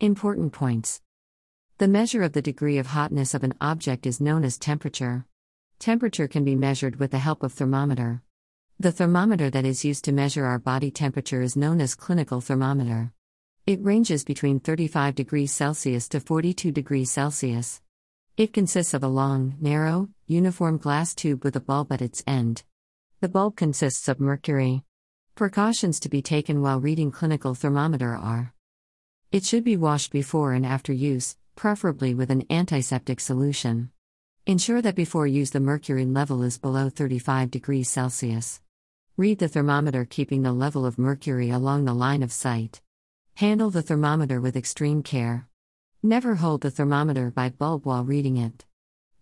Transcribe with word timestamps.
Important 0.00 0.52
points. 0.52 1.00
The 1.78 1.88
measure 1.88 2.22
of 2.22 2.34
the 2.34 2.42
degree 2.42 2.76
of 2.76 2.88
hotness 2.88 3.32
of 3.32 3.42
an 3.42 3.54
object 3.62 4.04
is 4.04 4.20
known 4.20 4.44
as 4.44 4.58
temperature. 4.58 5.24
Temperature 5.78 6.28
can 6.28 6.44
be 6.44 6.54
measured 6.54 6.96
with 6.96 7.12
the 7.12 7.18
help 7.18 7.42
of 7.42 7.54
thermometer. 7.54 8.20
The 8.78 8.92
thermometer 8.92 9.48
that 9.48 9.64
is 9.64 9.86
used 9.86 10.04
to 10.04 10.12
measure 10.12 10.44
our 10.44 10.58
body 10.58 10.90
temperature 10.90 11.40
is 11.40 11.56
known 11.56 11.80
as 11.80 11.94
clinical 11.94 12.42
thermometer. 12.42 13.14
It 13.66 13.82
ranges 13.82 14.22
between 14.22 14.60
35 14.60 15.14
degrees 15.14 15.52
Celsius 15.52 16.10
to 16.10 16.20
42 16.20 16.72
degrees 16.72 17.10
Celsius. 17.10 17.80
It 18.36 18.52
consists 18.52 18.92
of 18.92 19.02
a 19.02 19.08
long, 19.08 19.56
narrow, 19.62 20.10
uniform 20.26 20.76
glass 20.76 21.14
tube 21.14 21.42
with 21.42 21.56
a 21.56 21.60
bulb 21.60 21.90
at 21.90 22.02
its 22.02 22.22
end. 22.26 22.64
The 23.22 23.30
bulb 23.30 23.56
consists 23.56 24.08
of 24.08 24.20
mercury. 24.20 24.82
Precautions 25.36 25.98
to 26.00 26.10
be 26.10 26.20
taken 26.20 26.60
while 26.60 26.82
reading 26.82 27.10
clinical 27.10 27.54
thermometer 27.54 28.14
are 28.14 28.52
It 29.32 29.44
should 29.44 29.64
be 29.64 29.76
washed 29.76 30.12
before 30.12 30.52
and 30.52 30.64
after 30.64 30.92
use, 30.92 31.36
preferably 31.56 32.14
with 32.14 32.30
an 32.30 32.44
antiseptic 32.48 33.18
solution. 33.18 33.90
Ensure 34.46 34.80
that 34.80 34.94
before 34.94 35.26
use 35.26 35.50
the 35.50 35.58
mercury 35.58 36.06
level 36.06 36.44
is 36.44 36.58
below 36.58 36.88
35 36.88 37.50
degrees 37.50 37.90
Celsius. 37.90 38.60
Read 39.16 39.40
the 39.40 39.48
thermometer 39.48 40.04
keeping 40.04 40.42
the 40.42 40.52
level 40.52 40.86
of 40.86 40.96
mercury 40.96 41.50
along 41.50 41.84
the 41.84 41.94
line 41.94 42.22
of 42.22 42.32
sight. 42.32 42.80
Handle 43.34 43.70
the 43.70 43.82
thermometer 43.82 44.40
with 44.40 44.56
extreme 44.56 45.02
care. 45.02 45.48
Never 46.04 46.36
hold 46.36 46.60
the 46.60 46.70
thermometer 46.70 47.32
by 47.32 47.48
bulb 47.48 47.84
while 47.84 48.04
reading 48.04 48.36
it. 48.36 48.64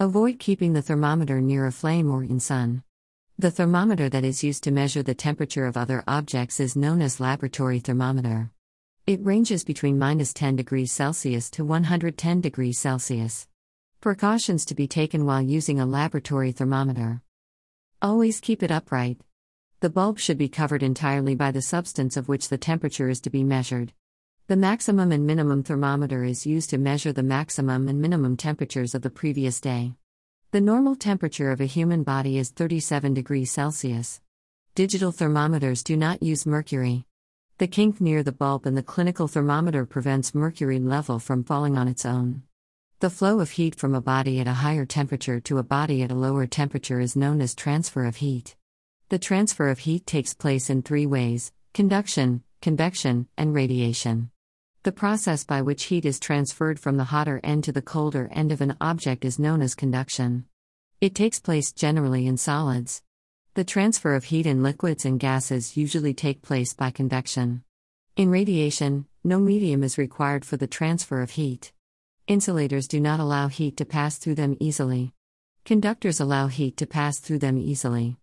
Avoid 0.00 0.40
keeping 0.40 0.72
the 0.72 0.82
thermometer 0.82 1.40
near 1.40 1.64
a 1.64 1.70
flame 1.70 2.10
or 2.10 2.24
in 2.24 2.40
sun. 2.40 2.82
The 3.38 3.52
thermometer 3.52 4.08
that 4.08 4.24
is 4.24 4.42
used 4.42 4.64
to 4.64 4.72
measure 4.72 5.04
the 5.04 5.14
temperature 5.14 5.66
of 5.66 5.76
other 5.76 6.02
objects 6.08 6.58
is 6.58 6.74
known 6.74 7.00
as 7.00 7.20
laboratory 7.20 7.78
thermometer. 7.78 8.50
It 9.04 9.24
ranges 9.24 9.64
between 9.64 9.98
minus 9.98 10.32
10 10.32 10.54
degrees 10.54 10.92
Celsius 10.92 11.50
to 11.50 11.64
110 11.64 12.40
degrees 12.40 12.78
Celsius. 12.78 13.48
Precautions 14.00 14.64
to 14.66 14.76
be 14.76 14.86
taken 14.86 15.26
while 15.26 15.42
using 15.42 15.80
a 15.80 15.86
laboratory 15.86 16.52
thermometer. 16.52 17.20
Always 18.00 18.38
keep 18.38 18.62
it 18.62 18.70
upright. 18.70 19.20
The 19.80 19.90
bulb 19.90 20.20
should 20.20 20.38
be 20.38 20.48
covered 20.48 20.84
entirely 20.84 21.34
by 21.34 21.50
the 21.50 21.62
substance 21.62 22.16
of 22.16 22.28
which 22.28 22.48
the 22.48 22.58
temperature 22.58 23.08
is 23.08 23.20
to 23.22 23.30
be 23.30 23.42
measured. 23.42 23.92
The 24.46 24.54
maximum 24.54 25.10
and 25.10 25.26
minimum 25.26 25.64
thermometer 25.64 26.22
is 26.22 26.46
used 26.46 26.70
to 26.70 26.78
measure 26.78 27.12
the 27.12 27.24
maximum 27.24 27.88
and 27.88 28.00
minimum 28.00 28.36
temperatures 28.36 28.94
of 28.94 29.02
the 29.02 29.10
previous 29.10 29.60
day. 29.60 29.94
The 30.52 30.60
normal 30.60 30.94
temperature 30.94 31.50
of 31.50 31.60
a 31.60 31.66
human 31.66 32.04
body 32.04 32.38
is 32.38 32.50
37 32.50 33.14
degrees 33.14 33.50
Celsius. 33.50 34.20
Digital 34.76 35.10
thermometers 35.10 35.82
do 35.82 35.96
not 35.96 36.22
use 36.22 36.46
mercury. 36.46 37.04
The 37.58 37.66
kink 37.66 38.00
near 38.00 38.22
the 38.22 38.32
bulb 38.32 38.66
in 38.66 38.74
the 38.74 38.82
clinical 38.82 39.28
thermometer 39.28 39.86
prevents 39.86 40.34
mercury 40.34 40.78
level 40.78 41.18
from 41.18 41.44
falling 41.44 41.76
on 41.76 41.86
its 41.86 42.04
own. 42.04 42.42
The 43.00 43.10
flow 43.10 43.40
of 43.40 43.50
heat 43.50 43.74
from 43.74 43.94
a 43.94 44.00
body 44.00 44.40
at 44.40 44.46
a 44.46 44.54
higher 44.54 44.86
temperature 44.86 45.38
to 45.40 45.58
a 45.58 45.62
body 45.62 46.02
at 46.02 46.10
a 46.10 46.14
lower 46.14 46.46
temperature 46.46 47.00
is 47.00 47.16
known 47.16 47.40
as 47.40 47.54
transfer 47.54 48.04
of 48.04 48.16
heat. 48.16 48.56
The 49.10 49.18
transfer 49.18 49.68
of 49.68 49.80
heat 49.80 50.06
takes 50.06 50.34
place 50.34 50.70
in 50.70 50.82
three 50.82 51.06
ways 51.06 51.52
conduction, 51.74 52.42
convection, 52.60 53.28
and 53.36 53.54
radiation. 53.54 54.30
The 54.84 54.92
process 54.92 55.44
by 55.44 55.62
which 55.62 55.84
heat 55.84 56.04
is 56.04 56.18
transferred 56.18 56.80
from 56.80 56.96
the 56.96 57.04
hotter 57.04 57.40
end 57.44 57.64
to 57.64 57.72
the 57.72 57.82
colder 57.82 58.28
end 58.32 58.50
of 58.50 58.60
an 58.60 58.76
object 58.80 59.24
is 59.24 59.38
known 59.38 59.62
as 59.62 59.74
conduction. 59.74 60.46
It 61.00 61.14
takes 61.14 61.38
place 61.38 61.72
generally 61.72 62.26
in 62.26 62.36
solids. 62.36 63.02
The 63.54 63.64
transfer 63.64 64.14
of 64.14 64.24
heat 64.24 64.46
in 64.46 64.62
liquids 64.62 65.04
and 65.04 65.20
gases 65.20 65.76
usually 65.76 66.14
take 66.14 66.40
place 66.40 66.72
by 66.72 66.90
convection. 66.90 67.64
In 68.16 68.30
radiation, 68.30 69.04
no 69.22 69.38
medium 69.38 69.82
is 69.82 69.98
required 69.98 70.46
for 70.46 70.56
the 70.56 70.66
transfer 70.66 71.20
of 71.20 71.32
heat. 71.32 71.70
Insulators 72.26 72.88
do 72.88 72.98
not 72.98 73.20
allow 73.20 73.48
heat 73.48 73.76
to 73.76 73.84
pass 73.84 74.16
through 74.16 74.36
them 74.36 74.56
easily. 74.58 75.12
Conductors 75.66 76.18
allow 76.18 76.46
heat 76.46 76.78
to 76.78 76.86
pass 76.86 77.18
through 77.18 77.40
them 77.40 77.58
easily. 77.58 78.16